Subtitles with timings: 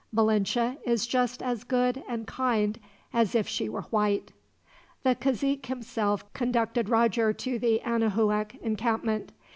[0.11, 2.79] Malinche is just as good and kind
[3.13, 4.31] as if she were white."
[5.03, 9.31] The cazique himself conducted Roger to the Anahuac encampment.